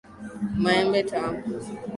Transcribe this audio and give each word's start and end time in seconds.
Maembe 0.61 0.99
tamu. 1.09 1.35